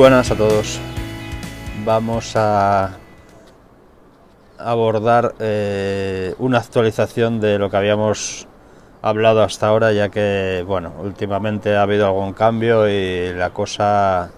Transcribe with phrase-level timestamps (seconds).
[0.00, 0.80] buenas a todos.
[1.84, 2.92] Vamos a
[4.56, 8.48] abordar eh, una actualización de lo que habíamos
[9.02, 14.30] hablado hasta ahora, ya que, bueno, últimamente ha habido algún cambio y la cosa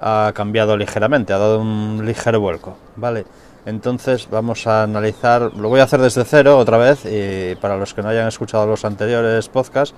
[0.00, 3.24] ha cambiado ligeramente, ha dado un ligero vuelco, ¿vale?
[3.64, 7.94] Entonces vamos a analizar, lo voy a hacer desde cero otra vez, y para los
[7.94, 9.94] que no hayan escuchado los anteriores podcasts,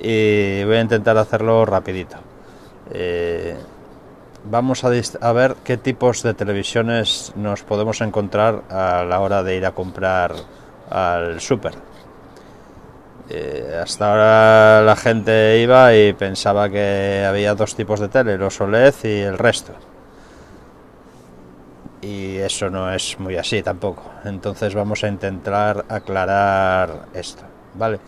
[0.00, 2.16] y voy a intentar hacerlo rapidito.
[2.90, 3.56] Eh,
[4.44, 9.66] vamos a, ver qué tipos de televisiones nos podemos encontrar a la hora de ir
[9.66, 10.34] a comprar
[10.90, 11.74] al super.
[13.30, 18.60] Eh, hasta ahora la gente iba y pensaba que había dos tipos de tele, los
[18.60, 19.72] OLED y el resto.
[22.02, 24.02] Y eso no es muy así tampoco.
[24.24, 27.42] Entonces vamos a intentar aclarar esto.
[27.74, 27.98] ¿Vale?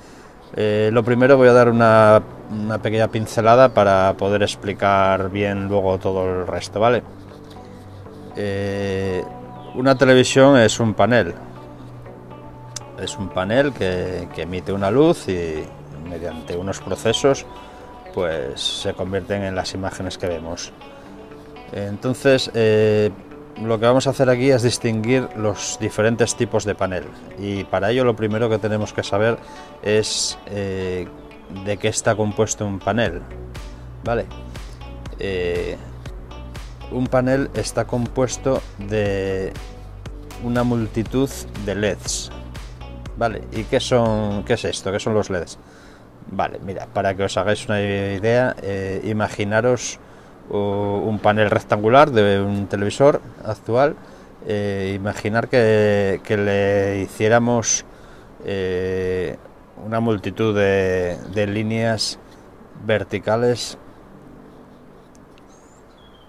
[0.57, 2.23] Eh, lo primero voy a dar una,
[2.83, 7.03] pequeña pincelada para poder explicar bien luego todo el resto, ¿vale?
[8.37, 9.23] Eh,
[9.75, 11.35] una televisión es un panel.
[12.98, 15.63] Es un panel que, emite una luz y
[16.09, 17.45] mediante unos procesos
[18.15, 20.73] pues se convierten en las imágenes que vemos.
[21.73, 23.11] Entonces, eh,
[23.62, 27.05] lo que vamos a hacer aquí es distinguir los diferentes tipos de panel
[27.39, 29.39] y para ello lo primero que tenemos que saber
[29.83, 31.09] es eh,
[31.65, 33.23] de qué está compuesto un panel.
[34.05, 34.27] Vale.
[35.19, 35.77] Eh,
[36.91, 39.53] un panel está compuesto de
[40.45, 41.31] una multitud
[41.65, 42.31] de LEDs.
[43.17, 44.93] Vale, ¿y qué son qué es esto?
[44.93, 45.59] ¿Qué son los LEDs?
[46.31, 49.98] Vale, mira, para que os hagáis una idea, eh, imaginaros
[50.50, 53.97] un panel rectangular de un televisor actual.
[54.47, 57.84] Eh, imaginar que, le hiciéramos
[58.44, 59.36] eh,
[59.84, 62.19] una multitud de, líneas
[62.84, 63.79] verticales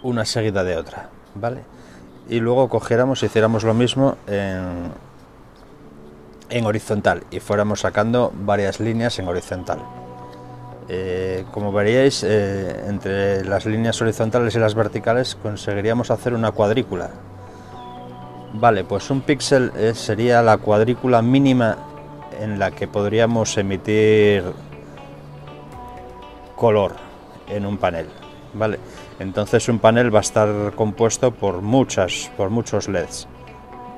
[0.01, 1.61] una seguida de otra, ¿vale?
[2.29, 4.91] Y luego cogiéramos y hiciéramos lo mismo en,
[6.49, 9.79] en horizontal y fuéramos sacando varias líneas en horizontal.
[10.89, 17.09] Eh, como veríais, eh, entre las líneas horizontales y las verticales conseguiríamos hacer una cuadrícula.
[18.53, 21.77] Vale, pues un píxel eh, sería la cuadrícula mínima
[22.39, 24.43] en la que podríamos emitir
[26.55, 26.93] color
[27.49, 28.07] en un panel.
[28.53, 28.79] Vale,
[29.19, 33.27] entonces un panel va a estar compuesto por muchas, por muchos LEDs.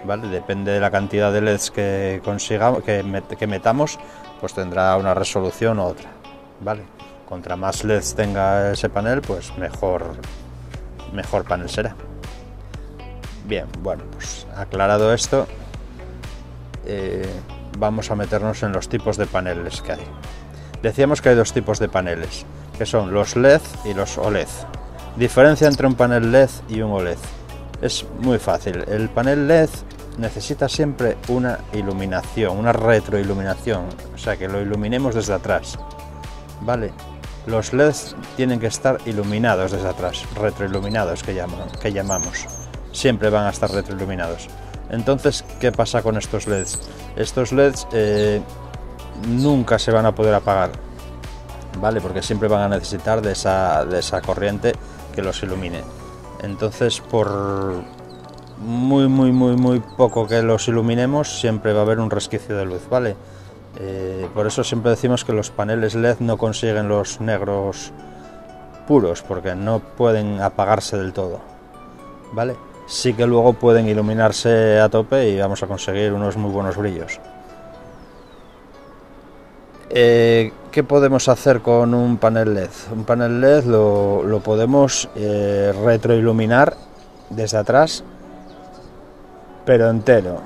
[0.05, 3.99] Vale, depende de la cantidad de LEDs que consigamos, que metamos,
[4.39, 6.18] pues tendrá una resolución u otra.
[6.61, 6.83] ¿Vale?
[7.27, 10.15] Contra más LEDs tenga ese panel, pues mejor,
[11.13, 11.95] mejor panel será.
[13.45, 15.47] Bien, bueno, pues aclarado esto,
[16.85, 17.29] eh,
[17.77, 20.03] vamos a meternos en los tipos de paneles que hay.
[20.81, 22.45] Decíamos que hay dos tipos de paneles,
[22.77, 24.47] que son los LED y los OLED.
[25.15, 27.17] Diferencia entre un panel LED y un OLED.
[27.81, 28.83] Es muy fácil.
[28.87, 29.69] El panel LED
[30.17, 35.77] necesita siempre una iluminación, una retroiluminación, o sea que lo iluminemos desde atrás.
[36.61, 36.91] ¿Vale?
[37.45, 41.43] Los LEDs tienen que estar iluminados desde atrás, retroiluminados que,
[41.81, 42.45] que llamamos.
[42.91, 44.47] Siempre van a estar retroiluminados.
[44.89, 46.79] Entonces, ¿qué pasa con estos LEDs?
[47.15, 48.41] Estos LEDs eh,
[49.27, 50.71] nunca se van a poder apagar,
[51.79, 52.01] ¿vale?
[52.01, 54.73] Porque siempre van a necesitar de esa, de esa corriente
[55.13, 55.81] que los ilumine.
[56.41, 57.83] Entonces, por
[58.59, 62.65] muy, muy, muy, muy poco que los iluminemos, siempre va a haber un resquicio de
[62.65, 63.15] luz, ¿vale?
[63.77, 67.91] Eh, por eso siempre decimos que los paneles LED no consiguen los negros
[68.87, 71.39] puros, porque no pueden apagarse del todo.
[72.33, 72.55] ¿Vale?
[72.87, 77.19] Sí que luego pueden iluminarse a tope y vamos a conseguir unos muy buenos brillos.
[79.91, 82.69] Eh, ¿Qué podemos hacer con un panel LED?
[82.91, 86.75] Un panel LED lo, podemos eh, retroiluminar
[87.29, 88.03] desde atrás,
[89.65, 90.41] pero entero.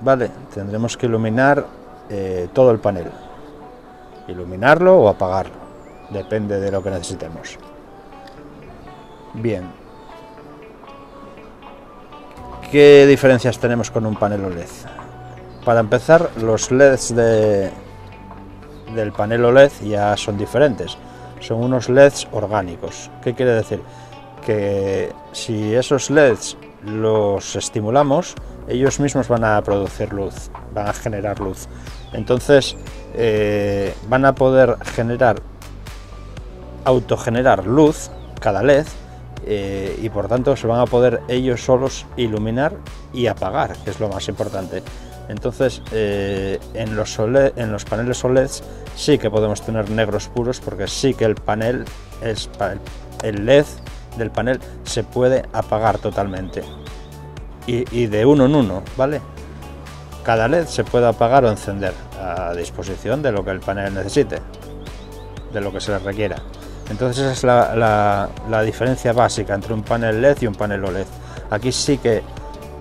[0.00, 1.64] Vale, tendremos que iluminar
[2.10, 3.10] eh, todo el panel.
[4.28, 5.54] Iluminarlo o apagarlo.
[6.10, 7.58] Depende de lo que necesitemos.
[9.34, 9.64] Bien.
[12.70, 14.68] ¿Qué diferencias tenemos con un panel OLED?
[15.64, 17.70] Para empezar, los LEDs de,
[18.94, 20.96] del panel OLED ya son diferentes.
[21.40, 23.10] Son unos LEDs orgánicos.
[23.22, 23.80] ¿Qué quiere decir?
[24.44, 28.34] Que si esos LEDs los estimulamos,
[28.68, 31.68] ellos mismos van a producir luz, van a generar luz.
[32.12, 32.76] Entonces
[33.14, 35.36] eh, van a poder generar,
[36.84, 38.10] autogenerar luz
[38.40, 38.86] cada LED
[39.44, 42.74] eh, y por tanto se van a poder ellos solos iluminar
[43.12, 44.82] y apagar, que es lo más importante.
[45.28, 48.50] Entonces eh, en, los paneles OLED
[48.96, 51.84] sí que podemos tener negros puros porque sí que el panel
[52.22, 52.50] es
[53.22, 53.66] el LED
[54.16, 56.62] del panel se puede apagar totalmente.
[57.66, 59.20] Y, de uno en uno, ¿vale?
[60.24, 64.40] Cada LED se puede apagar o encender a disposición de lo que el panel necesite,
[65.52, 66.36] de lo que se le requiera.
[66.90, 71.06] Entonces esa es la, diferencia básica entre un panel LED y un panel OLED.
[71.50, 72.22] Aquí sí que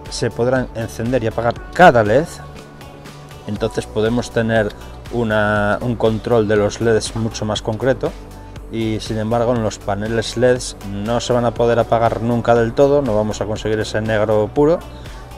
[0.10, 2.26] se podrán encender y apagar cada LED.
[3.48, 4.70] Entonces podemos tener
[5.12, 8.12] un control de los LEDs mucho más concreto.
[8.72, 12.74] Y sin embargo en los paneles LEDs no se van a poder apagar nunca del
[12.74, 14.80] todo, no vamos a conseguir ese negro puro,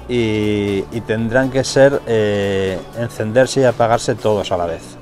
[0.07, 4.97] y, tendrán que ser eh, encenderse y apagarse todos a la vez.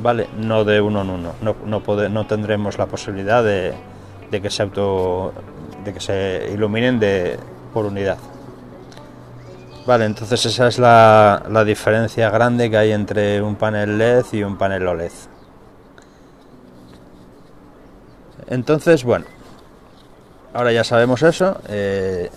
[0.00, 0.28] ¿Vale?
[0.36, 1.32] No de uno en uno.
[1.42, 3.74] No, no, no tendremos la posibilidad de,
[4.30, 5.32] que se auto.
[5.84, 7.38] de que se iluminen de,
[7.72, 8.18] por unidad.
[9.86, 14.42] Vale, entonces esa es la, la diferencia grande que hay entre un panel LED y
[14.42, 15.10] un panel OLED.
[18.48, 19.26] Entonces, bueno,
[20.54, 21.60] ahora ya sabemos eso.
[21.68, 22.30] Eh,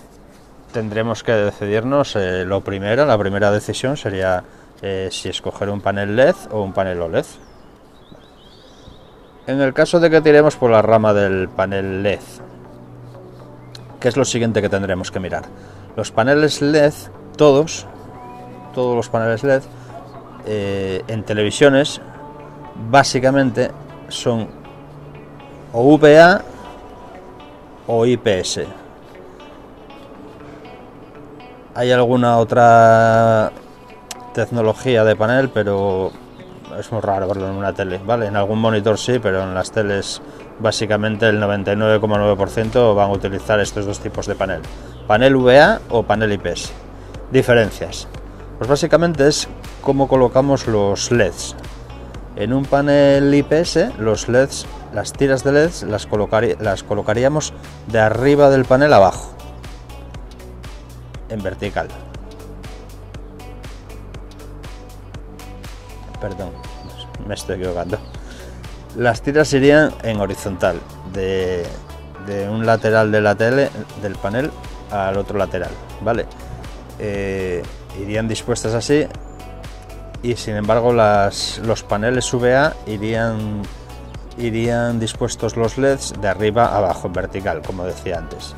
[0.72, 4.44] tendremos que decidirnos eh, lo primero, la primera decisión sería
[4.82, 7.26] eh, si escoger un panel LED o un panel OLED.
[9.48, 12.20] En el caso de que tiremos por la rama del panel LED,
[14.00, 15.44] ¿qué es lo siguiente que tendremos que mirar?
[15.96, 16.94] Los paneles LED,
[17.38, 17.86] todos,
[18.74, 19.62] todos los paneles LED,
[20.48, 22.02] en televisiones,
[22.90, 23.72] básicamente
[24.10, 24.48] son
[25.76, 26.42] o VA
[27.86, 28.62] o IPS
[31.76, 33.52] hay alguna otra
[34.34, 36.10] tecnología de panel, pero
[36.80, 38.28] es muy raro verlo en una tele, ¿vale?
[38.28, 40.22] En algún monitor sí, pero en las teles
[40.60, 44.62] básicamente el 99,9% van a utilizar estos dos tipos de panel.
[45.06, 46.72] Panel VA o panel IPS.
[47.30, 48.08] Diferencias.
[48.58, 49.50] Pues básicamente es
[49.82, 51.58] cómo colocamos los LEDs.
[52.38, 57.54] En un panel IPS, los LEDs, las tiras de LEDs las, colocaríamos
[57.88, 59.34] de arriba del panel abajo
[61.28, 61.90] en vertical.
[66.22, 66.52] Perdón,
[67.28, 67.98] me estoy equivocando.
[68.96, 70.80] Las tiras irían en horizontal,
[71.14, 71.68] de,
[72.50, 73.70] un lateral de la tele,
[74.02, 74.50] del panel
[74.92, 75.72] al otro lateral,
[76.02, 76.26] ¿vale?
[77.00, 77.62] Eh,
[78.00, 79.06] irían dispuestas así
[80.24, 83.62] y sin embargo las, los paneles VA irían,
[84.38, 88.56] irían dispuestos los LEDs de arriba a abajo, en vertical, como decía antes.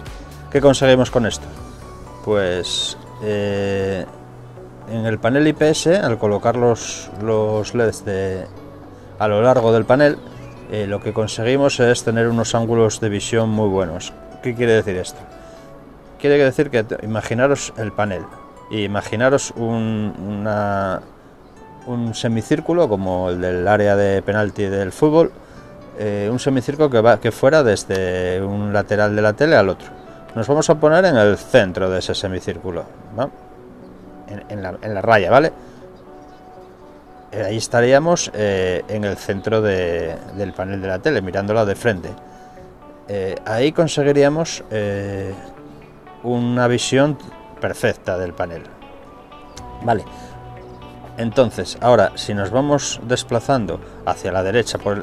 [0.52, 1.48] ¿Qué conseguimos con esto?
[2.28, 4.06] pues eh,
[4.92, 8.46] en el panel IPS, al colocar los, los LEDs de,
[9.18, 10.18] a lo largo del panel,
[10.70, 14.12] eh, lo que conseguimos es tener unos ángulos de visión muy buenos.
[14.44, 15.20] ¿Qué quiere decir esto?
[16.20, 18.24] Quiere decir que imaginaros el panel
[18.72, 20.46] imaginaros un,
[21.86, 25.32] un semicírculo como el del área de penalti del fútbol,
[26.00, 29.90] eh, un semicírculo que, va, que fuera desde un lateral de la tele al otro
[30.36, 32.86] nos vamos a poner en el centro de ese semicírculo,
[34.50, 35.52] en, la, raya, ¿vale?
[37.32, 42.10] Eh, ahí estaríamos eh, en el centro del panel de la tele, mirándola de frente.
[43.46, 44.64] Ahí conseguiríamos
[46.22, 47.18] una visión
[47.60, 48.62] perfecta del panel.
[49.82, 50.04] Vale.
[51.18, 55.02] Entonces, ahora, si nos vamos desplazando hacia la derecha por,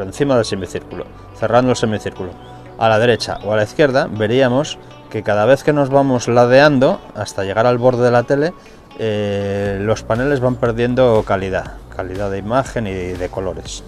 [0.00, 1.04] encima del semicírculo,
[1.36, 2.30] cerrando el semicírculo,
[2.78, 4.78] a la derecha o a la izquierda, veríamos
[5.10, 8.52] que cada vez que nos vamos ladeando hasta llegar al borde de la tele,
[8.98, 13.82] eh, los paneles van perdiendo calidad, calidad de imagen y de colores.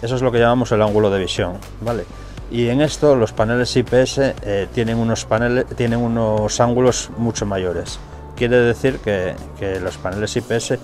[0.00, 2.04] Eso es lo que llamamos el ángulo de visión, ¿vale?
[2.50, 7.98] Y en esto los paneles IPS eh, tienen, unos paneles, tienen unos ángulos mucho mayores.
[8.38, 10.78] Quiere decir que, que, los paneles IPS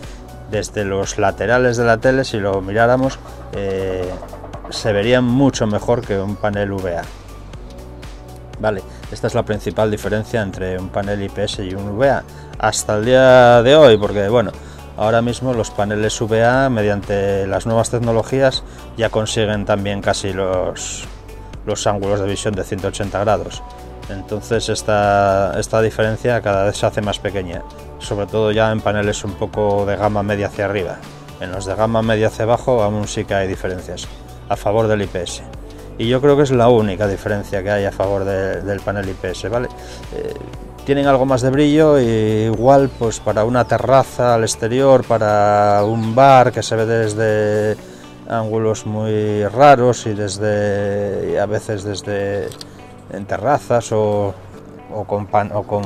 [0.51, 3.21] desde los laterales de la tele, si lo miráramos,
[3.53, 4.11] eh,
[4.71, 7.03] se verían mucho mejor que un panel VA.
[8.59, 8.83] Vale,
[9.13, 12.25] esta es la principal diferencia entre un panel IPS y un VA
[12.59, 14.51] hasta el día de hoy, porque bueno,
[14.97, 18.65] ahora mismo los paneles VA mediante las nuevas tecnologías
[18.97, 21.05] ya consiguen también casi los,
[21.67, 23.63] los ángulos de visión de 180 grados.
[24.09, 27.63] Entonces esta, esta diferencia cada vez se hace más pequeña,
[27.99, 30.99] sobre todo ya en paneles un poco de gama media hacia arriba.
[31.41, 34.07] En los de gama media hacia abajo aún sí que hay diferencias
[34.49, 35.43] a favor del IPS.
[35.99, 39.49] Y yo creo que es la única diferencia que hay a favor del panel IPS,
[39.49, 39.69] ¿vale?
[40.15, 40.35] Eh,
[40.85, 46.15] tienen algo más de brillo y igual pues para una terraza al exterior, para un
[46.15, 47.77] bar que se ve desde
[48.29, 52.49] ángulos muy raros y desde a veces desde
[53.17, 54.35] en terrazas o,
[55.07, 55.83] con o con,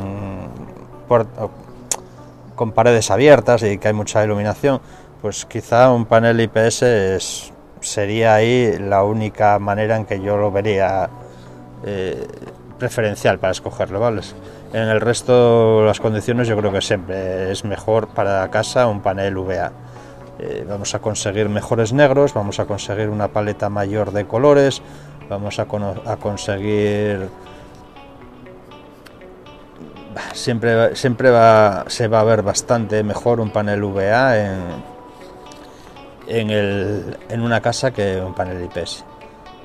[2.54, 4.80] con paredes abiertas y que hay mucha iluminación,
[5.22, 10.50] pues quizá un panel IPS es sería ahí la única manera en que yo lo
[10.50, 11.08] vería
[11.84, 12.26] eh,
[12.78, 14.22] preferencial para escogerlo, ¿vale?
[14.72, 19.36] En el resto las condiciones yo creo que siempre es mejor para casa un panel
[19.38, 19.72] VA.
[20.40, 24.82] Eh, vamos a conseguir mejores negros, vamos a conseguir una paleta mayor de colores,
[25.28, 25.66] vamos a,
[26.16, 27.28] conseguir
[30.32, 34.58] siempre siempre va, se va a ver bastante mejor un panel VA en,
[36.28, 39.04] en, el, en una casa que un panel IPS.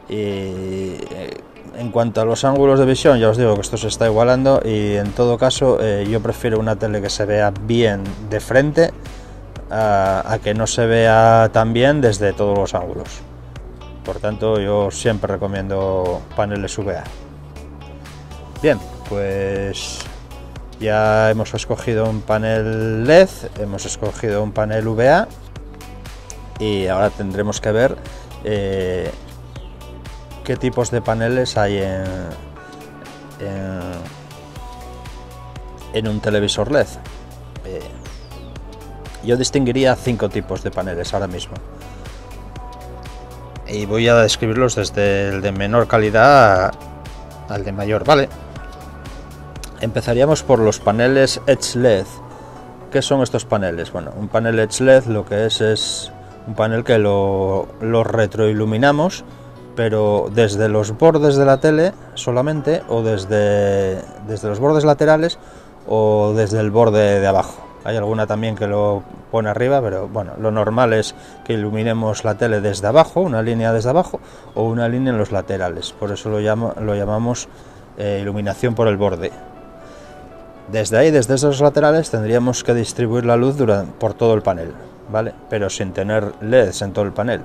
[0.09, 1.41] Y eh,
[1.77, 4.61] en cuanto a los ángulos de visión, ya os digo que esto se está igualando
[4.63, 8.91] y en todo caso eh, yo prefiero una tele que se vea bien de frente
[9.71, 13.21] a, que no se vea tan bien desde todos los ángulos.
[14.05, 17.03] Por tanto, yo siempre recomiendo paneles VA.
[18.61, 19.99] Bien, pues
[20.79, 23.29] ya hemos escogido un panel LED,
[23.59, 25.27] hemos escogido un panel VA
[26.59, 27.95] y ahora tendremos que ver
[28.43, 29.09] eh,
[30.43, 31.77] qué tipos de paneles hay
[35.93, 36.87] en, un televisor LED.
[37.65, 37.81] Eh,
[39.23, 41.53] yo distinguiría cinco tipos de paneles ahora mismo.
[43.73, 46.71] Y voy a describirlos desde el de menor calidad
[47.49, 48.29] al de mayor, ¿vale?
[49.81, 52.05] Empezaríamos por los paneles Edge LED.
[52.91, 53.91] ¿Qué son estos paneles?
[53.91, 56.11] Bueno, un panel Edge LED lo que es es
[56.45, 59.25] un panel que lo, lo retroiluminamos
[59.75, 65.39] pero desde los bordes de la tele solamente o desde, desde los bordes laterales
[65.87, 67.72] o desde el borde de abajo.
[67.83, 72.35] Hay alguna también que lo pone arriba, pero bueno, lo normal es que iluminemos la
[72.35, 74.19] tele desde abajo, una línea desde abajo
[74.55, 75.91] o una línea en los laterales.
[75.91, 77.49] Por eso lo, llamamos
[77.97, 79.31] eh, iluminación por el borde.
[80.71, 83.57] Desde ahí, desde esos laterales, tendríamos que distribuir la luz
[83.99, 84.71] por todo el panel,
[85.11, 85.33] ¿vale?
[85.49, 87.41] Pero sin tener LEDs en todo el panel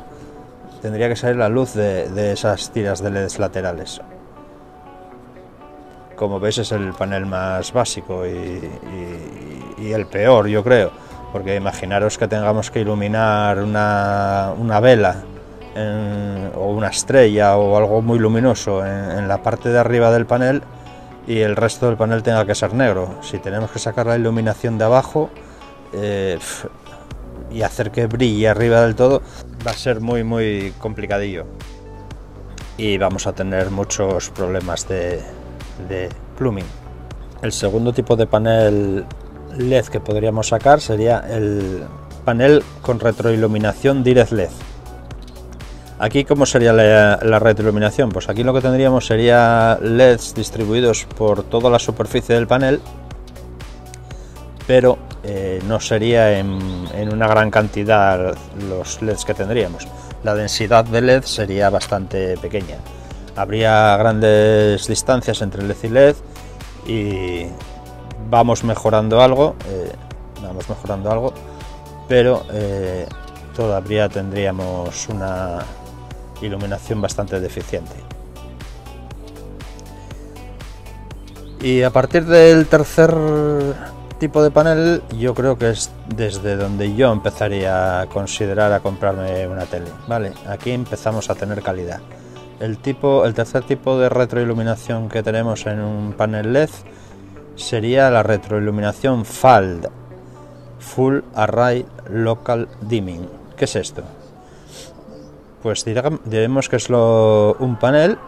[0.80, 4.00] tendría que salir la luz de, esas tiras de LEDs laterales.
[6.18, 10.90] Como veis es el panel más básico y, el peor, yo creo,
[11.32, 15.22] porque imaginaros que tengamos que iluminar una, vela
[16.56, 20.62] o una estrella o algo muy luminoso en, la parte de arriba del panel
[21.28, 23.20] y el resto del panel tenga que ser negro.
[23.22, 25.30] Si tenemos que sacar la iluminación de abajo,
[25.92, 26.38] eh,
[27.50, 29.22] y hacer que brille arriba del todo
[29.66, 31.46] va a ser muy muy complicadillo
[32.76, 35.22] y vamos a tener muchos problemas de,
[35.88, 36.66] de pluming.
[37.42, 39.04] El segundo tipo de panel
[39.56, 41.84] LED que podríamos sacar sería el
[42.24, 44.50] panel con retroiluminación Direct LED.
[46.00, 48.10] Aquí, ¿cómo sería la, retroiluminación?
[48.10, 52.80] Pues aquí lo que tendríamos sería LEDs distribuidos por toda la superficie del panel,
[54.66, 56.52] pero eh, no sería en,
[57.12, 58.36] una gran cantidad
[58.68, 59.88] los LEDs que tendríamos.
[60.22, 62.76] La densidad de LED sería bastante pequeña.
[63.38, 66.16] Habría grandes distancias entre LED y LED
[66.88, 67.46] y
[68.28, 69.92] vamos mejorando algo, eh,
[70.42, 71.32] vamos mejorando algo,
[72.08, 73.06] pero eh,
[73.54, 75.60] todavía tendríamos una
[76.42, 77.94] iluminación bastante deficiente.
[81.60, 83.14] Y a partir del tercer
[84.18, 89.46] tipo de panel yo creo que es desde donde yo empezaría a considerar a comprarme
[89.46, 89.92] una tele.
[90.08, 92.00] Vale, aquí empezamos a tener calidad.
[92.60, 96.70] El, tipo, el tercer tipo de retroiluminación que tenemos en un panel LED
[97.56, 99.86] sería la retroiluminación FALD,
[100.78, 103.28] Full Array Local Dimming.
[103.56, 104.02] ¿Qué es esto?
[105.62, 108.18] Pues diremos que es lo, un panel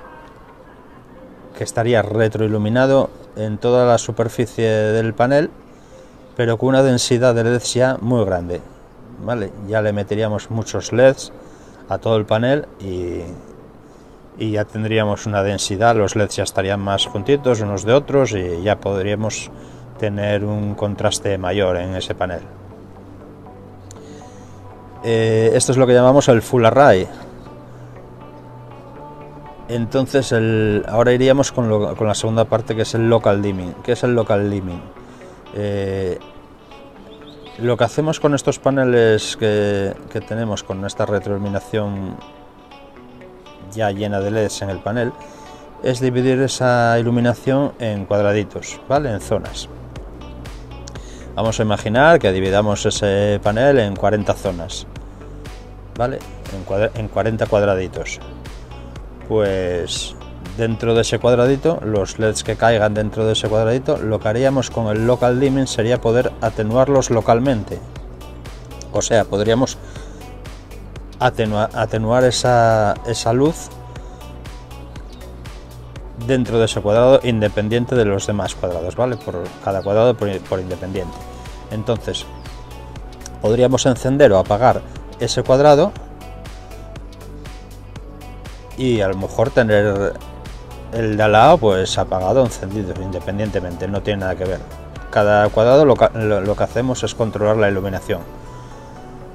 [1.56, 5.50] que estaría retroiluminado en toda la superficie del panel
[6.40, 8.62] pero con una densidad de LEDs ya muy grande.
[9.22, 9.52] ¿vale?
[9.68, 11.32] Ya le meteríamos muchos LEDs
[11.90, 13.20] a todo el panel y,
[14.40, 18.62] y ya tendríamos una densidad, los LEDs ya estarían más juntitos unos de otros y
[18.62, 19.50] ya podríamos
[19.98, 22.40] tener un contraste mayor en ese panel.
[25.04, 27.06] Eh, esto es lo que llamamos el Full Array.
[29.68, 33.74] Entonces el, ahora iríamos con, con, la segunda parte que es el Local Dimming.
[33.84, 34.82] ¿Qué es el Local Dimming?
[35.54, 36.18] Eh,
[37.58, 39.92] lo que hacemos con estos paneles que,
[40.26, 42.16] tenemos con esta retroiluminación
[43.72, 45.12] ya llena de LEDs en el panel
[45.82, 49.10] es dividir esa iluminación en cuadraditos, ¿vale?
[49.10, 49.68] En zonas.
[51.34, 54.86] Vamos a imaginar que dividamos ese panel en 40 zonas,
[55.96, 56.18] ¿vale?
[56.52, 58.20] En, en 40 cuadraditos.
[59.28, 60.14] Pues
[60.58, 64.70] dentro de ese cuadradito, los LEDs que caigan dentro de ese cuadradito, lo que haríamos
[64.70, 67.78] con el local dimming sería poder atenuarlos localmente.
[68.92, 69.78] O sea, podríamos
[71.20, 73.68] atenuar, esa, esa luz
[76.26, 79.16] dentro de ese cuadrado independiente de los demás cuadrados, ¿vale?
[79.16, 81.16] Por cada cuadrado por, por independiente.
[81.70, 82.26] Entonces,
[83.40, 84.82] podríamos encender o apagar
[85.20, 85.92] ese cuadrado
[88.76, 90.14] y a lo mejor tener
[90.92, 94.60] el de al lado pues apagado o encendido independientemente, no tiene nada que ver.
[95.10, 98.20] Cada cuadrado lo, que hacemos es controlar la iluminación.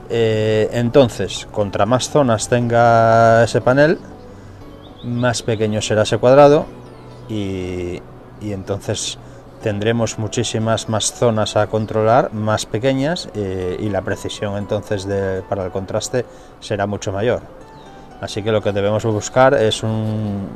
[0.10, 4.00] Eh, entonces, contra más zonas tenga ese panel,
[5.04, 6.66] más pequeño será ese cuadrado
[7.30, 8.02] y,
[8.42, 9.18] entonces
[9.64, 15.08] tendremos muchísimas más zonas a controlar, más pequeñas eh, y la precisión entonces
[15.50, 16.26] para el contraste
[16.60, 17.42] será mucho mayor.
[18.22, 20.50] Así que lo que debemos buscar es un,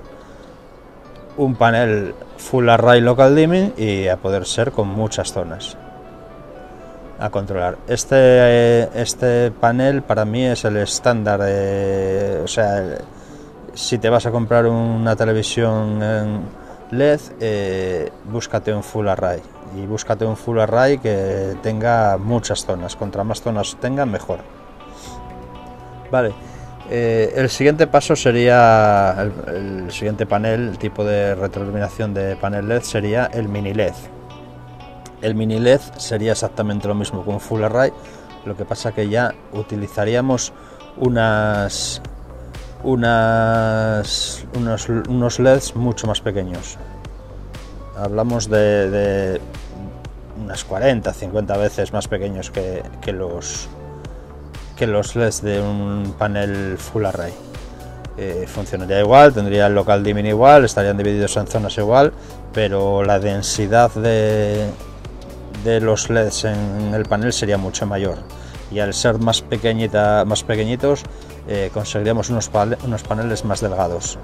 [1.38, 5.76] un panel Full Array Local Dimming y a poder ser con muchas zonas
[7.20, 7.78] a controlar.
[7.88, 12.98] Este, este panel para mí es el estándar, o sea,
[13.74, 16.02] si te vas a comprar una televisión
[16.92, 19.42] LED, eh, búscate un Full Array
[19.76, 22.96] y búscate un Full Array que tenga muchas zonas.
[22.96, 24.40] Contra más zonas tenga, mejor.
[26.12, 26.34] Vale.
[26.92, 32.82] Eh, el siguiente paso sería el, siguiente panel, el tipo de retroiluminación de panel LED
[32.82, 33.94] sería el mini LED.
[35.22, 37.92] El mini LED sería exactamente lo mismo con Full Array,
[38.46, 40.54] lo que pasa que ya utilizaríamos
[40.98, 42.02] unas
[42.84, 46.78] unas unos, LEDs mucho más pequeños.
[47.98, 49.42] Hablamos de,
[50.42, 53.68] unas 40, 50 veces más pequeños que los
[54.80, 57.34] que los LEDs de un panel full array.
[58.18, 62.14] Eh, funcionaría igual, tendría el local dimming igual, estarían divididos en zonas igual,
[62.54, 64.70] pero la densidad de,
[65.64, 68.18] de los LEDs en el panel sería mucho mayor.
[68.72, 71.04] Y al ser más, pequeñita, más pequeñitos,
[71.48, 72.50] eh, conseguiríamos unos,
[72.84, 74.20] unos, paneles más delgados.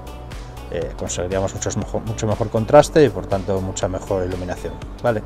[0.70, 4.74] Eh, conseguiríamos mejor, mucho mejor contraste y por tanto mucha mejor iluminación.
[5.02, 5.22] ¿vale?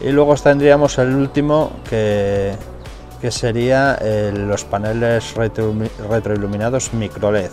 [0.00, 2.54] Y luego tendríamos el último que
[3.20, 7.50] que sería eh, los paneles retroiluminados micro LED.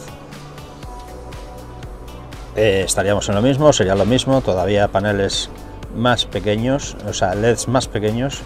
[2.55, 5.49] Estaríamos en lo mismo, sería lo mismo, todavía paneles
[5.97, 8.41] más pequeños, o sea, LEDs más pequeños,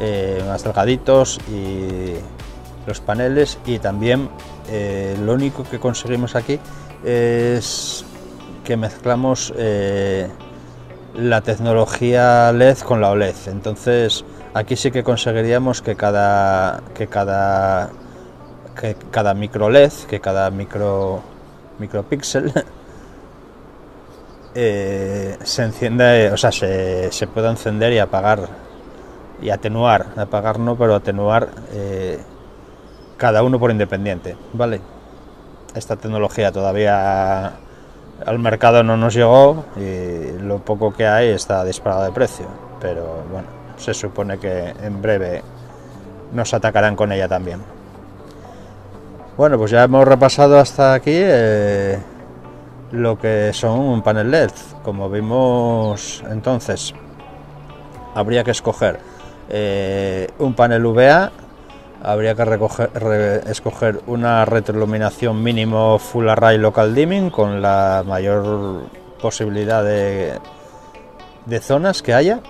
[0.00, 2.14] eh, más delgaditos y
[2.86, 4.28] los paneles y también
[5.24, 6.58] lo único que conseguimos aquí
[7.04, 8.04] es
[8.64, 9.52] que mezclamos
[11.14, 13.36] la tecnología LED con la OLED.
[13.46, 17.90] Entonces, Aquí sí que conseguiríamos que cada que cada
[18.80, 21.22] que cada micro LED, que cada micro
[21.80, 22.52] micropíxel
[24.54, 28.48] eh, se encienda, o sea, se, se, pueda encender y apagar
[29.42, 32.18] y atenuar, apagar no, pero atenuar eh,
[33.16, 34.80] cada uno por independiente, ¿vale?
[35.74, 37.52] Esta tecnología todavía
[38.24, 42.46] al mercado no nos llegó y lo poco que hay está disparado de precio,
[42.80, 45.42] pero bueno se supone que en breve
[46.32, 47.60] nos atacarán con ella también.
[49.36, 51.98] Bueno, pues ya hemos repasado hasta aquí eh,
[52.94, 54.50] lo que son un panel LED.
[54.82, 56.94] Como vimos entonces,
[58.14, 59.00] habría que escoger
[59.48, 61.32] eh, un panel VA,
[62.02, 68.82] habría que escoger una retroiluminación mínimo Full Array Local Dimming con la mayor
[69.20, 70.38] posibilidad de,
[71.46, 72.40] de zonas que haya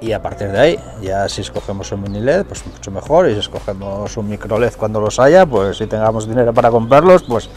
[0.00, 3.32] y a partir de ahí, ya si escogemos un mini LED, pues mucho mejor, y
[3.32, 7.48] si escogemos un micro LED cuando los haya, pues si tengamos dinero para comprarlos, pues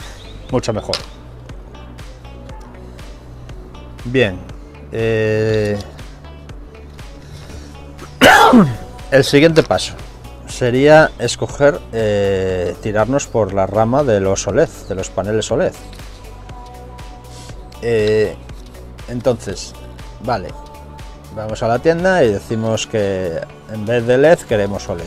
[0.49, 0.95] mucho mejor.
[4.11, 4.39] Bien,
[4.91, 5.77] eh,
[9.11, 9.93] el siguiente paso
[10.47, 15.73] sería escoger, eh, tirarnos por la rama de los OLED, de los paneles OLED.
[17.81, 18.35] Eh,
[19.09, 19.73] entonces,
[20.23, 20.49] vale,
[21.35, 23.39] Vamos a la tienda y decimos que
[23.71, 25.05] en vez de LED queremos OLED.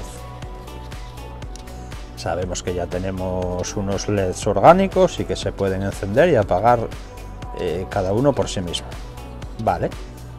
[2.16, 6.86] Sabemos que ya tenemos unos LEDs orgánicos y que se pueden encender y apagar
[7.58, 8.86] eh, cada uno por sí mismo.
[9.62, 9.90] Vale.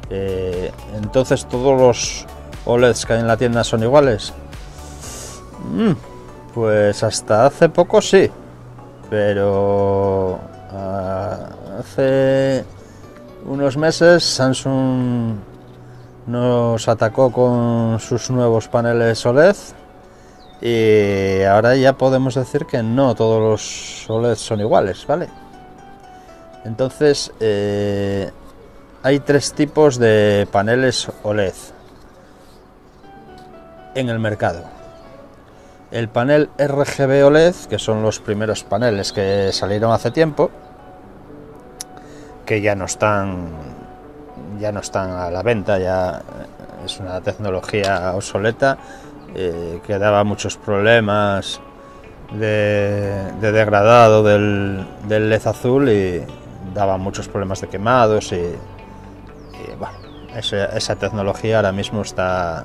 [0.09, 2.25] Eh, entonces todos los
[2.65, 4.33] OLEDs que hay en la tienda son iguales.
[5.71, 5.93] Mm,
[6.53, 8.29] pues hasta hace poco sí.
[9.09, 10.39] Pero
[10.71, 11.49] ah,
[11.79, 12.65] hace
[13.45, 15.35] unos meses Samsung
[16.27, 19.55] nos atacó con sus nuevos paneles OLED
[20.61, 25.42] y ahora ya podemos decir que no todos los OLED son iguales, ¿vale?
[26.65, 28.31] Entonces eh,
[29.01, 31.53] hay tres tipos de paneles OLED
[33.95, 34.63] en el mercado.
[35.91, 40.49] El panel RGB OLED, que son los primeros paneles que salieron hace tiempo,
[42.45, 43.49] que ya no están
[44.59, 46.21] ya no están a la venta, ya
[46.85, 48.77] es una tecnología obsoleta
[49.35, 51.59] eh, que daba muchos problemas
[52.31, 56.23] de, degradado del, LED azul y
[56.73, 58.55] daba muchos problemas de quemados y,
[60.35, 62.63] esa, tecnología ahora mismo está,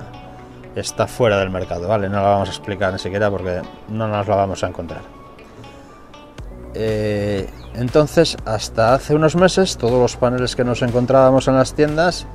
[0.74, 2.08] está fuera del mercado, ¿vale?
[2.08, 5.02] No la vamos a explicar ni siquiera porque no nos la vamos a encontrar.
[6.74, 12.26] Eh, entonces, hasta hace unos meses, todos los paneles que nos encontrábamos en las tiendas,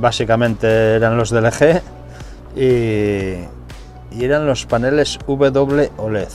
[0.00, 1.82] básicamente eran los de LG
[2.56, 6.28] y, y eran los paneles W OLED.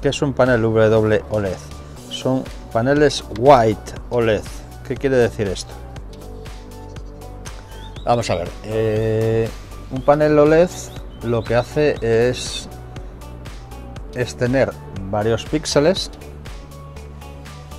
[0.00, 1.75] ¿Qué es un panel W OLED?
[2.26, 4.42] Son paneles White OLED.
[4.88, 5.72] ¿Qué quiere decir esto?
[8.04, 8.48] Vamos a ver.
[8.64, 9.48] Eh,
[9.92, 10.68] un panel OLED
[11.22, 12.68] lo que hace es,
[14.16, 16.10] es tener varios píxeles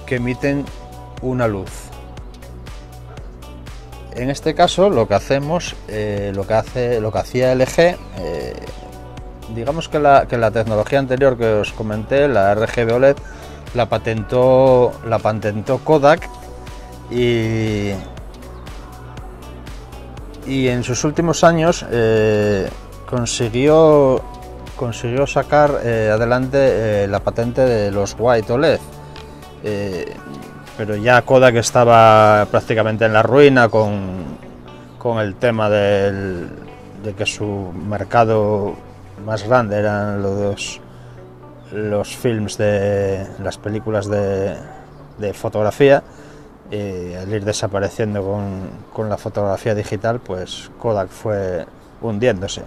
[0.05, 0.63] que emiten
[1.21, 1.89] una luz.
[4.13, 8.53] En este caso lo que hacemos, eh, lo que hace, lo que hacía LG, eh,
[9.53, 13.17] digamos que la, tecnología anterior que os comenté, la RGB OLED,
[13.73, 16.29] la patentó, la patentó Kodak
[17.11, 17.91] y,
[20.45, 22.69] y en sus últimos años eh,
[23.05, 24.21] consiguió
[24.75, 28.79] consiguió sacar adelante la patente de los White OLED
[29.63, 30.13] eh,
[30.77, 34.37] pero ya Kodak estaba prácticamente en la ruina con,
[35.19, 36.49] el tema de
[37.17, 38.75] que su mercado
[39.25, 40.81] más grande eran los,
[41.71, 44.55] los films de las películas de,
[45.33, 46.03] fotografía.
[46.69, 51.65] Y al ir desapareciendo con, con, la fotografía digital, pues Kodak fue
[52.01, 52.63] hundiéndose.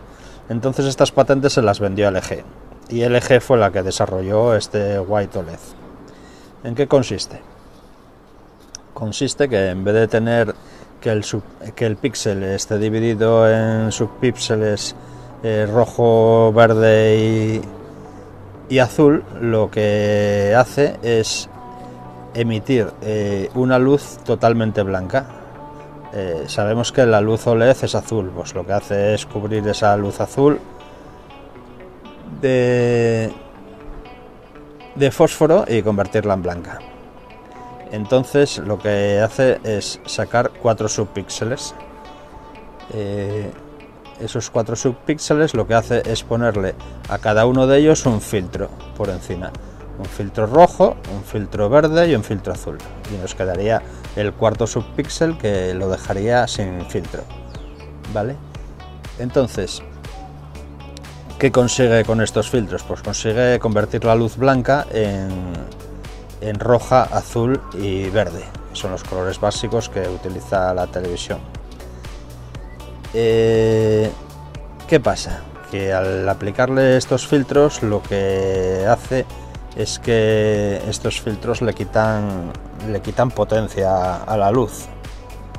[0.49, 2.43] Entonces estas patentes se las vendió a LG
[2.91, 5.59] y LG fue la que desarrolló este White OLED.
[6.65, 7.41] ¿En qué consiste?
[8.93, 10.55] Consiste que en vez de tener
[11.01, 11.25] que el,
[11.75, 14.95] que el píxel esté dividido en subpíxeles
[15.43, 17.63] eh, rojo, verde y,
[18.78, 21.48] azul, lo que hace es
[22.35, 25.26] emitir eh, una luz totalmente blanca.
[26.12, 29.96] Eh, sabemos que la luz OLED es azul, pues lo que hace es cubrir esa
[29.96, 30.59] luz azul
[32.40, 33.33] de
[34.94, 36.78] de fósforo y convertirla en blanca.
[37.92, 41.74] Entonces lo que hace es sacar cuatro subpíxeles.
[42.92, 43.50] Eh,
[44.20, 46.74] esos cuatro subpíxeles lo que hace es ponerle
[47.09, 49.50] a cada uno de ellos un filtro por encima.
[49.98, 52.78] Un filtro rojo, un filtro verde y un filtro azul.
[53.12, 53.83] Y nos quedaría
[54.16, 57.22] el cuarto subpíxel que lo dejaría sin filtro.
[58.14, 58.37] ¿Vale?
[59.18, 59.83] Entonces,
[61.40, 62.83] ¿Qué consigue con estos filtros?
[62.83, 68.44] Pues consigue convertir la luz blanca en, roja, azul y verde.
[68.74, 71.38] Son los colores básicos que utiliza la televisión.
[73.14, 74.11] Eh,
[74.88, 75.42] ¿Qué pasa?
[75.70, 79.25] Que al aplicarle estos filtros lo que hace
[79.77, 82.53] es que estos filtros le quitan,
[82.88, 84.87] le quitan potencia a la luz.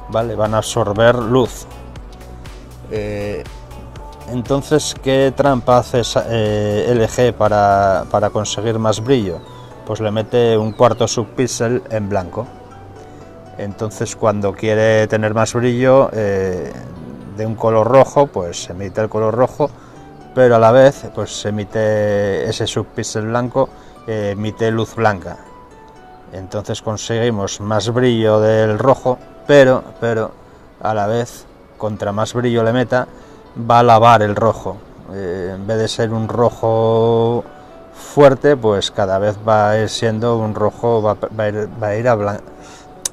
[0.10, 0.36] ¿Vale?
[0.36, 1.66] Van a absorber luz.
[2.92, 3.44] Eh,
[4.30, 9.40] entonces, ¿qué trampa hace eh, LG para, conseguir más brillo?
[9.86, 12.46] Pues le mete un cuarto subpíxel en blanco.
[13.58, 16.10] Entonces, cuando quiere tener más brillo
[17.42, 19.70] de un color rojo, pues emite el color rojo,
[20.36, 23.68] pero a la vez, pues emite ese subpíxel blanco,
[24.08, 25.38] eh, emite luz blanca.
[26.34, 30.32] Entonces conseguimos más brillo del rojo, pero, pero
[30.82, 31.46] a la vez,
[31.78, 33.08] contra más brillo le meta,
[33.70, 34.78] va a lavar el rojo.
[35.14, 37.44] Eh, en vez de ser un rojo
[37.94, 41.96] fuerte, pues cada vez va a ir siendo un rojo, va, a ir, va a
[41.96, 42.06] ir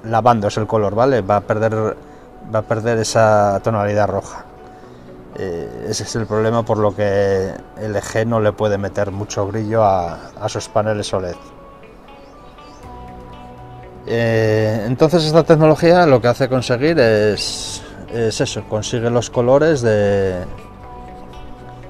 [0.04, 1.22] lavándose el color, ¿vale?
[1.22, 1.96] Va a perder,
[2.54, 4.44] va a perder esa tonalidad roja.
[5.36, 9.46] Eh, ese es el problema por lo que el eje no le puede meter mucho
[9.46, 11.36] brillo a, sus paneles OLED.
[14.06, 20.44] Eh, entonces esta tecnología lo que hace conseguir es es eso, consigue los colores de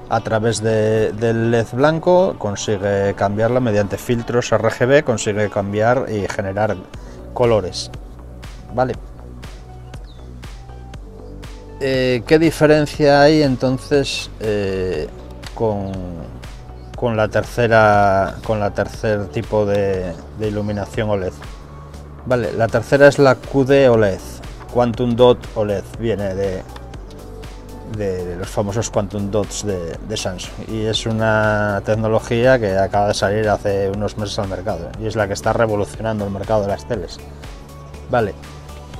[0.09, 6.75] a través de, del LED blanco, consigue cambiarla mediante filtros RGB, consigue cambiar y generar
[7.33, 7.91] colores.
[8.73, 9.08] Vale.
[11.81, 15.07] Eh, ¿Qué diferencia hay entonces eh,
[15.55, 15.91] con,
[16.95, 21.33] con, la tercera con la tercer tipo de, de iluminación OLED?
[22.25, 24.19] Vale, la tercera es la QD OLED
[24.73, 26.61] Quantum Dot OLED, viene de,
[27.97, 33.49] de los famosos Quantum Dots de, Samsung y es una tecnología que acaba de salir
[33.49, 36.87] hace unos meses al mercado y es la que está revolucionando el mercado de las
[36.87, 37.17] teles.
[38.09, 38.33] Vale,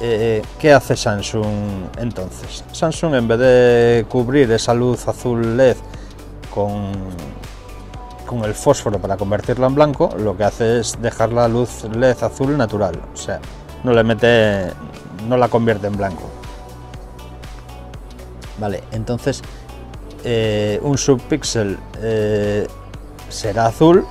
[0.01, 2.63] eh, ¿qué hace Samsung entonces?
[2.71, 5.77] Samsung en vez de cubrir esa luz azul LED
[6.53, 6.93] con,
[8.25, 12.23] con el fósforo para convertirla en blanco, lo que hace es dejar la luz LED
[12.23, 13.39] azul natural, o sea,
[13.83, 14.71] no le mete,
[15.27, 16.29] no la convierte en blanco.
[18.59, 19.41] Vale, entonces
[20.23, 22.67] eh, un subpíxel eh,
[23.29, 24.05] será azul.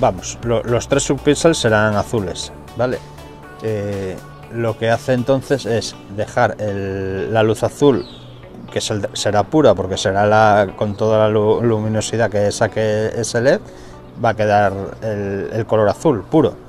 [0.00, 2.98] Vamos, los tres subpíxeles serán azules, ¿vale?
[3.62, 4.16] Eh,
[4.52, 8.06] lo que hace entonces es dejar la luz azul,
[8.72, 13.60] que será pura porque será la, con toda la luminosidad que saque ese LED,
[14.24, 16.68] va a quedar el color azul puro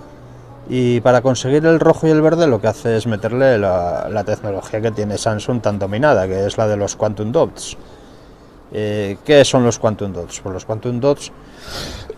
[0.70, 4.80] y para conseguir el rojo y el verde lo que hace es meterle la, tecnología
[4.80, 7.76] que tiene Samsung tan dominada, que es la de los Quantum Dots.
[8.72, 10.42] Eh, ¿Qué son los Quantum Dots?
[10.42, 11.32] Pues los Quantum Dots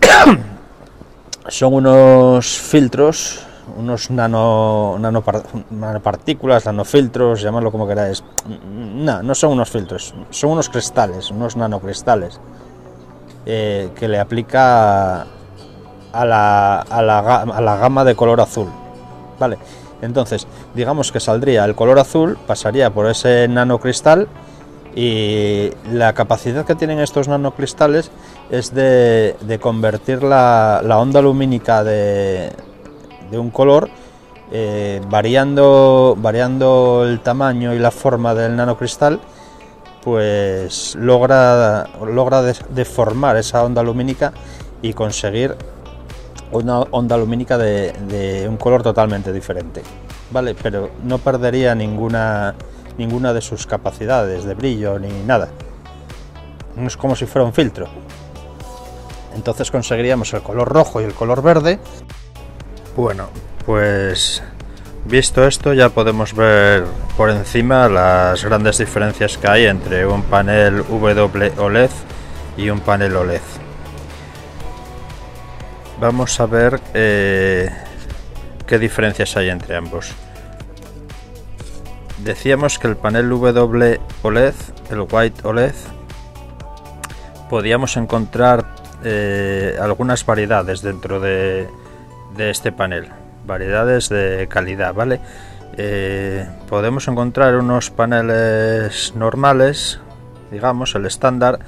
[1.47, 3.39] son unos filtros,
[3.77, 8.23] unos nano, nanopartículas, nanofiltros, llamadlo como queráis.
[8.73, 12.39] No, no son unos filtros, son unos cristales, unos nanocristales
[13.45, 18.67] eh, que le aplica a la, a la, a la gama de color azul.
[19.39, 19.57] Vale,
[20.01, 24.27] entonces digamos que saldría el color azul, pasaría por ese nanocristal
[24.95, 28.11] y la capacidad que tienen estos nanocristales
[28.49, 32.51] es de, de convertir la, la, onda lumínica de,
[33.31, 33.89] de un color
[34.51, 39.21] eh, variando, variando el tamaño y la forma del nanocristal
[40.03, 44.33] pues logra, logra deformar esa onda lumínica
[44.81, 45.55] y conseguir
[46.51, 49.83] una onda lumínica de, un color totalmente diferente.
[50.31, 52.55] Vale, pero no perdería ninguna,
[52.97, 55.49] ninguna de sus capacidades de brillo ni nada.
[56.75, 57.87] No es como si fuera un filtro.
[59.35, 61.79] Entonces conseguiríamos el color rojo y el color verde.
[62.95, 63.29] Bueno,
[63.65, 64.43] pues
[65.05, 66.83] visto esto ya podemos ver
[67.17, 71.89] por encima las grandes diferencias que hay entre un panel WOLED
[72.57, 73.41] y un panel OLED
[76.01, 77.69] vamos a ver eh,
[78.65, 80.11] qué diferencias hay entre ambos.
[82.23, 84.55] Decíamos que el panel W OLED,
[84.89, 85.75] el White OLED,
[87.51, 88.65] podíamos encontrar
[89.03, 91.69] eh, algunas variedades dentro de,
[92.37, 93.09] este panel,
[93.45, 95.19] variedades de calidad, ¿vale?
[95.77, 99.99] Eh, podemos encontrar unos paneles normales,
[100.51, 101.59] digamos, el estándar,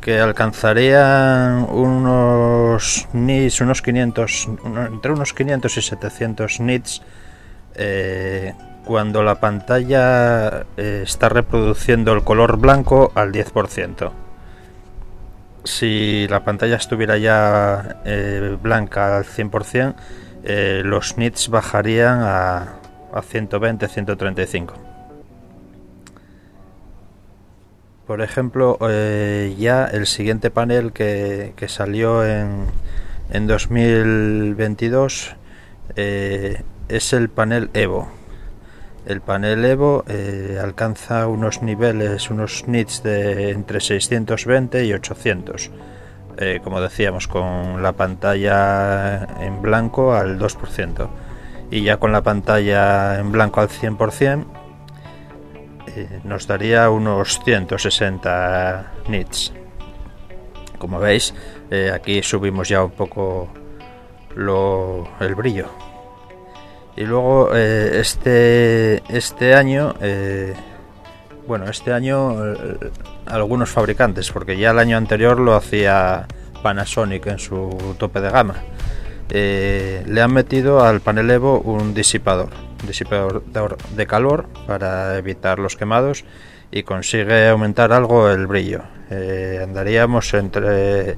[0.00, 4.48] que alcanzarían unos nits, unos 500,
[4.92, 7.02] entre unos 500 y 700 nits
[7.74, 14.10] eh, cuando la pantalla eh, está reproduciendo el color blanco al 10%.
[15.64, 19.94] Si la pantalla estuviera ya eh, blanca al 100%,
[20.84, 22.58] los nits bajarían a,
[23.12, 24.90] a 120-135.
[28.10, 32.64] Por ejemplo, eh, ya el siguiente panel que, salió en,
[33.30, 35.36] en 2022
[35.94, 38.08] eh, es el panel Evo.
[39.10, 45.70] El panel Evo eh, alcanza unos niveles, unos nits de entre 620 y 800.
[46.62, 51.08] como decíamos, con la pantalla en blanco al 2%.
[51.72, 54.44] Y ya con la pantalla en blanco al 100%,
[55.88, 59.52] eh, nos daría unos 160 nits.
[60.78, 61.34] Como veis,
[61.72, 63.48] eh, aquí subimos ya un poco
[64.36, 65.89] el brillo.
[67.00, 69.94] Y luego eh, este, este año,
[71.48, 72.36] bueno, este año
[73.26, 76.28] algunos fabricantes, porque ya el año anterior lo hacía
[76.62, 78.56] Panasonic en su tope de gama,
[79.30, 82.50] le han metido al panel Evo un disipador
[82.86, 83.42] disipador
[83.96, 86.24] de calor para evitar los quemados
[86.70, 88.82] y consigue aumentar algo el brillo.
[89.10, 91.16] Eh, andaríamos entre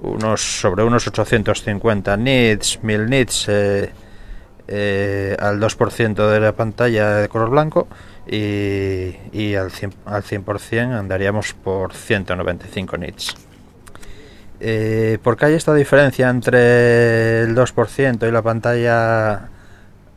[0.00, 3.48] unos sobre unos 850 nits, 1000 nits
[4.68, 7.88] eh, eh, al 2% de la pantalla de color blanco
[8.26, 13.34] y, y al, 100, al 100% andaríamos por 195 nits.
[15.22, 19.48] ¿Por qué hay esta diferencia entre el 2% y la pantalla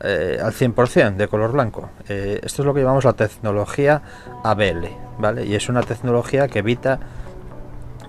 [0.04, 1.92] eh, al 100% de color blanco.
[2.10, 4.02] Eh, esto es lo que llamamos la tecnología
[4.44, 5.46] ABL, ¿vale?
[5.46, 7.00] Y es una tecnología que evita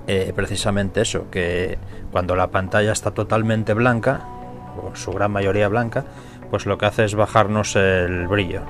[0.06, 1.76] eh, precisamente eso, que
[2.10, 4.20] cuando la pantalla está totalmente blanca,
[4.82, 6.04] o su gran mayoría blanca,
[6.52, 8.60] pues lo que hace es bajarnos el brillo.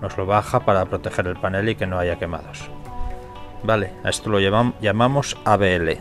[0.00, 2.70] Nos lo baja para proteger el panel y que no haya quemados.
[3.62, 5.98] Vale, a esto lo llamamos ABL.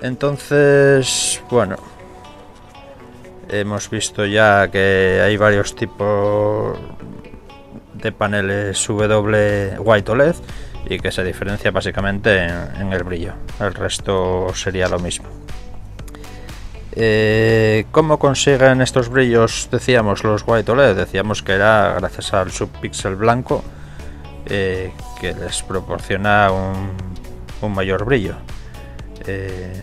[0.00, 1.74] Entonces, bueno,
[3.48, 6.78] hemos visto ya que hay varios tipos
[7.94, 10.36] de paneles W White OLED
[10.88, 13.32] y que se diferencia básicamente en, el brillo.
[13.58, 15.33] El resto sería lo mismo.
[16.96, 19.68] Eh, ¿Cómo consiguen estos brillos?
[19.70, 23.64] Decíamos los White OLED, decíamos que era gracias al subpixel blanco
[24.46, 28.34] eh, que les proporciona un, mayor brillo.
[29.26, 29.82] Eh,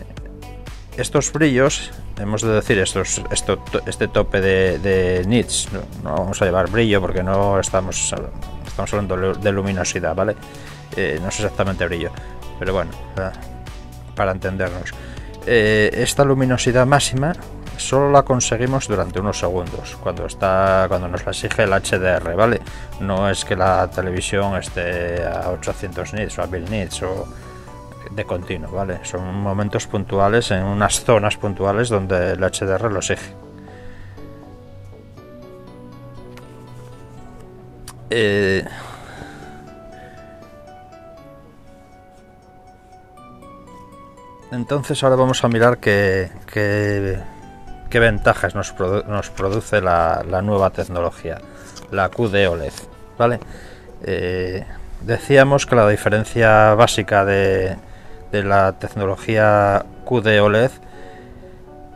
[0.96, 5.68] estos brillos, hemos de decir, estos, esto, este tope de, nits,
[6.04, 8.14] no, vamos a llevar brillo porque no estamos,
[8.78, 10.36] hablando de luminosidad, ¿vale?
[10.96, 12.12] No es exactamente brillo,
[12.58, 12.92] pero bueno,
[14.14, 14.94] para entendernos.
[15.46, 17.32] Eh, esta luminosidad máxima
[17.76, 22.60] solo la conseguimos durante unos segundos, cuando está cuando nos la exige el HDR, ¿vale?
[23.00, 27.26] No es que la televisión esté a 800 nits o a 1000 nits o
[28.10, 29.00] de continuo, ¿vale?
[29.04, 33.34] Son momentos puntuales en unas zonas puntuales donde el HDR lo exige.
[38.10, 38.64] Eh,
[44.52, 51.38] entonces ahora vamos a mirar qué, qué, ventajas nos, produce la, nueva tecnología,
[51.90, 52.72] la QD OLED,
[53.18, 53.40] ¿vale?
[54.04, 54.64] Eh,
[55.00, 57.76] decíamos que la diferencia básica de,
[58.30, 60.70] de la tecnología QD OLED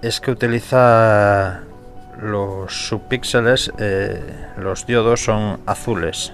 [0.03, 1.61] es que utiliza
[2.21, 4.23] los subpíxeles, eh,
[4.57, 6.33] los diodos son azules.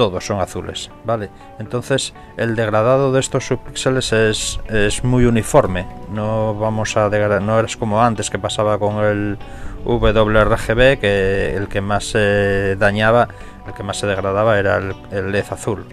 [0.00, 1.28] Todos son azules, ¿vale?
[1.58, 5.86] Entonces el degradado de estos subpíxeles es, es muy uniforme.
[6.10, 9.36] No vamos a degradar, no es como antes que pasaba con el
[9.84, 13.28] WRGB, que el que más se dañaba,
[13.66, 15.84] el que más se degradaba era el, LED azul.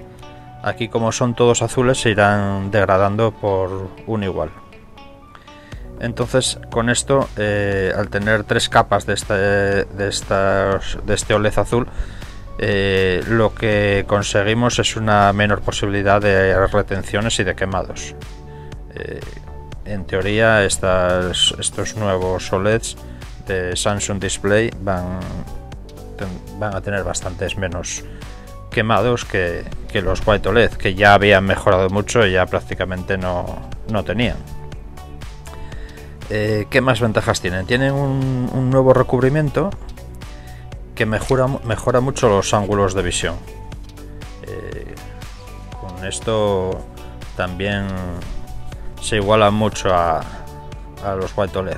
[0.63, 4.51] Aquí como son todos azules se irán degradando por un igual.
[5.99, 10.07] Entonces con esto, eh, al tener tres capas de este, de
[11.13, 11.89] este OLED azul,
[12.59, 18.15] eh, lo que conseguimos es una menor posibilidad de retenciones y de quemados.
[18.95, 19.19] Eh,
[19.85, 22.97] en teoría estos nuevos OLEDs
[23.45, 25.19] de Samsung Display van,
[26.61, 28.03] a tener bastantes menos
[28.71, 33.69] quemados que, los White OLED, que ya habían mejorado mucho y ya prácticamente no,
[34.05, 34.37] tenían.
[36.29, 37.65] Eh, ¿Qué más ventajas tienen?
[37.65, 39.69] Tienen un, nuevo recubrimiento
[40.97, 43.35] que mejora, mejora, mucho los ángulos de visión.
[44.47, 44.95] Eh,
[45.79, 46.83] con esto
[47.35, 47.87] también
[48.99, 50.21] se iguala mucho a,
[51.05, 51.77] a los White OLED.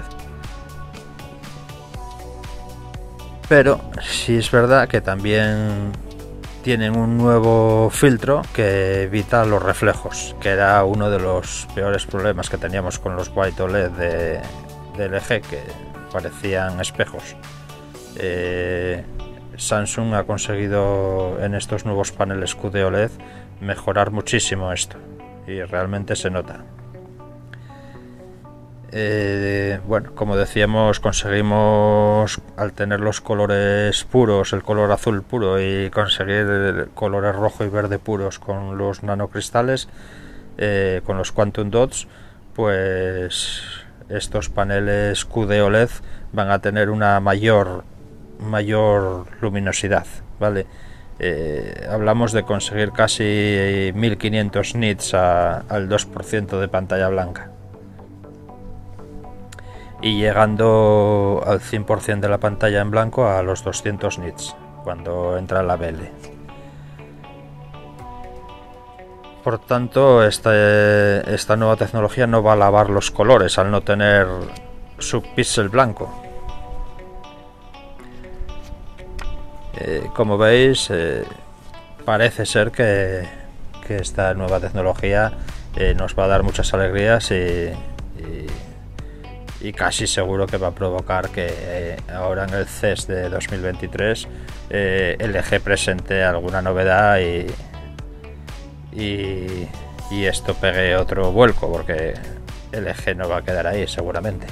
[3.49, 5.91] Pero sí es verdad que también
[6.63, 12.49] tienen un nuevo filtro que evita los reflejos, que era uno de los peores problemas
[12.49, 14.41] que teníamos con los White OLED de,
[14.97, 15.61] LG, que
[16.09, 17.35] parecían espejos.
[18.17, 19.03] Eh,
[19.57, 23.11] Samsung ha conseguido en estos nuevos paneles QD OLED
[23.61, 24.97] mejorar muchísimo esto
[25.47, 26.63] y realmente se nota.
[28.91, 35.91] Eh, bueno, como decíamos, conseguimos al tener los colores puros, el color azul puro y
[35.91, 39.89] conseguir colores rojo y verde puros con los nanocristales,
[40.57, 42.07] eh, con los quantum dots,
[42.55, 43.61] pues
[44.09, 45.89] estos paneles QD OLED
[46.33, 47.83] van a tener una mayor
[48.39, 50.05] mayor luminosidad,
[50.39, 50.65] ¿vale?
[51.19, 57.51] Eh, hablamos de conseguir casi 1500 nits al 2% de pantalla blanca
[60.01, 65.61] y llegando al 100% de la pantalla en blanco a los 200 nits cuando entra
[65.61, 66.03] la BL.
[69.43, 74.27] Por tanto, este, esta nueva tecnología no va a lavar los colores al no tener
[74.97, 76.28] su píxel blanco.
[79.79, 81.23] Eh, como veis, eh,
[82.05, 83.39] parece ser que,
[83.89, 85.33] esta nueva tecnología
[85.75, 87.73] eh, nos va a dar muchas alegrías y
[89.73, 94.27] casi seguro que va a provocar que ahora en el CES de 2023
[94.69, 97.47] eh, LG presente alguna novedad y,
[98.91, 102.13] y, esto pegue otro vuelco porque
[102.71, 104.45] LG no va a quedar ahí seguramente.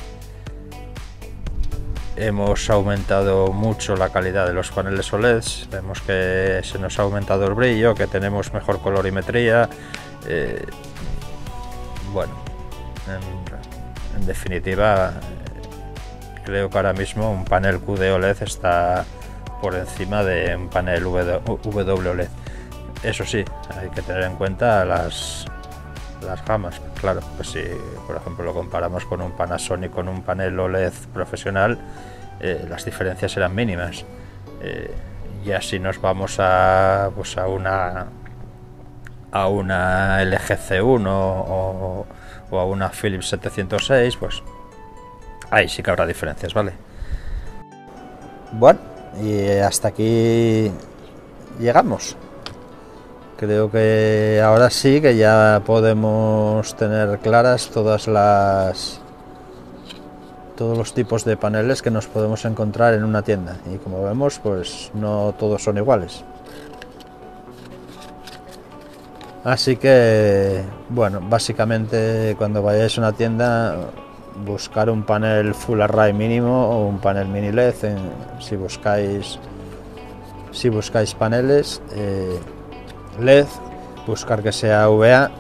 [2.20, 7.46] Hemos aumentado mucho la calidad de los paneles OLED, vemos que se nos ha aumentado
[7.46, 9.70] el brillo, que tenemos mejor colorimetría.
[10.28, 10.66] Eh,
[12.12, 12.34] bueno,
[14.20, 15.14] en definitiva,
[16.44, 19.06] creo que ahora mismo un panel QD OLED está
[19.62, 22.30] por encima de un panel WLED.
[23.04, 23.46] Eso sí,
[23.80, 25.46] hay que tener en cuenta las,
[26.26, 26.82] las gamas.
[27.00, 27.62] Claro, pues si
[28.06, 31.78] por ejemplo lo comparamos con un Panasonic con un panel OLED profesional,
[32.40, 34.06] eh, las diferencias eran mínimas.
[34.62, 34.94] Eh,
[35.44, 38.08] ya si nos vamos a pues a una
[39.32, 42.06] a una LG C1 o,
[42.50, 44.44] o a una Philips 706, pues
[45.52, 46.74] ahí sí que habrá diferencias, ¿vale?
[48.54, 48.80] Bueno,
[49.22, 50.72] y hasta aquí
[51.60, 52.16] llegamos.
[53.38, 59.00] Creo que ahora sí que ya podemos tener claras todas las
[60.56, 64.40] todos los tipos de paneles que nos podemos encontrar en una tienda y como vemos
[64.40, 66.24] pues no todos son iguales.
[69.44, 73.78] Así que, bueno, básicamente cuando vayáis a una tienda,
[74.46, 77.76] buscar un panel Full Array mínimo o un panel mini LED.
[78.40, 79.40] si buscáis,
[80.52, 82.40] si buscáis paneles eh,
[83.20, 83.48] LED,
[84.06, 85.32] buscar que sea VA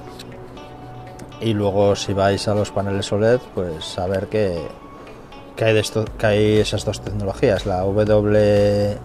[1.39, 4.59] y luego si vais a los paneles OLED, pues saber que,
[5.55, 8.97] que hay, de esto, que hay esas dos tecnologías, la W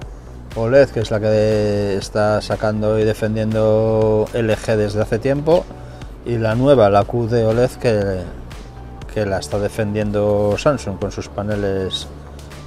[0.54, 5.64] OLED, que es la que está sacando y defendiendo LG desde hace tiempo,
[6.24, 8.20] y la nueva, la QD OLED, que,
[9.12, 12.06] que la está defendiendo Samsung con sus paneles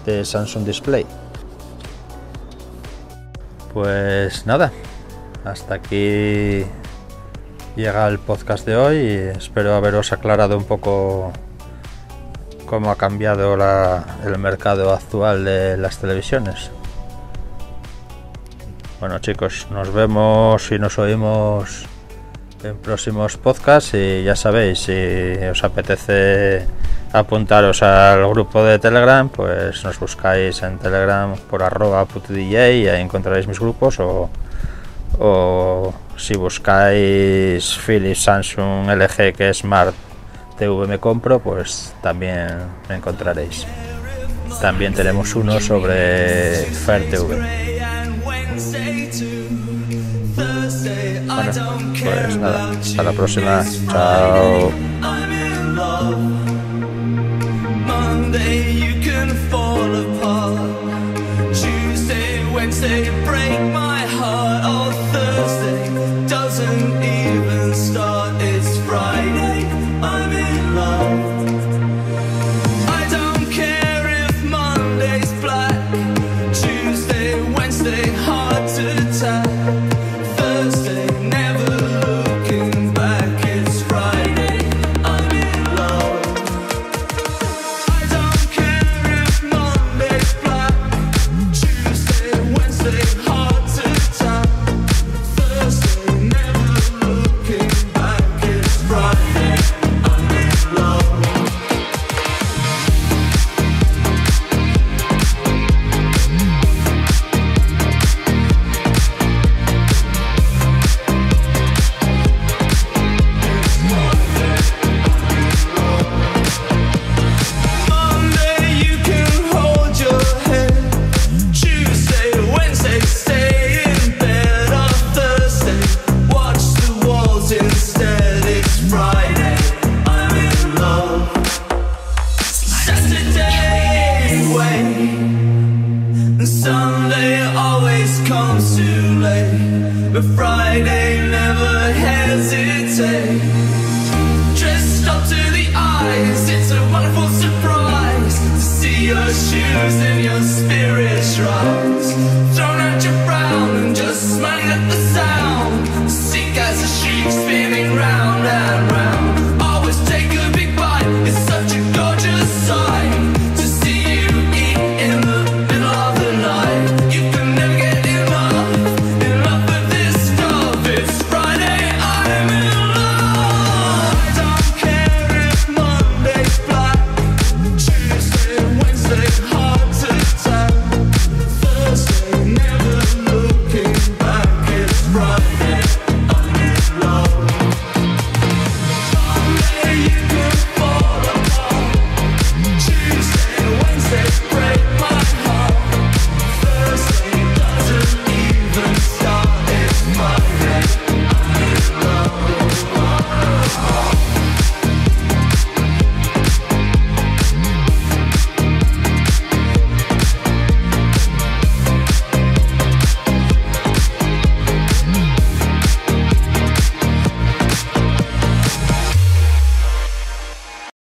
[0.05, 1.05] de Samsung Display.
[3.73, 4.71] Pues nada,
[5.45, 6.65] hasta aquí
[7.75, 11.31] llega el podcast de hoy y espero haberos aclarado un poco
[12.65, 16.71] cómo ha cambiado el mercado actual de las televisiones.
[18.99, 21.85] Bueno chicos, nos vemos y nos oímos
[22.63, 26.65] en próximos podcasts y ya sabéis, si os apetece
[27.13, 32.55] apuntaros al grupo de Telegram, pues nos buscáis en Telegram por arroba putdj y
[32.87, 34.29] ahí encontraréis mis grupos o,
[35.19, 39.95] o si buscáis Philips, Samsung, LG que es Smart
[40.57, 42.47] TV me compro, pues también
[42.87, 43.65] me encontraréis.
[44.61, 47.35] También tenemos uno sobre Fair TV.
[51.25, 51.51] Bueno,
[52.03, 53.65] pues nada, hasta la próxima.
[53.91, 55.34] Chao.